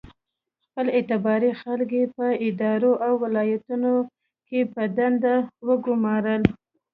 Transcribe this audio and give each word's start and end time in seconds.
خپل 0.65 0.85
اعتباري 0.97 1.51
خلک 1.61 1.89
یې 1.99 2.05
په 2.15 2.25
ادارو 2.47 2.91
او 3.05 3.13
ولایتونو 3.23 3.93
کې 4.47 4.59
په 4.73 4.83
دندو 4.97 5.35
وګومارل. 5.67 6.43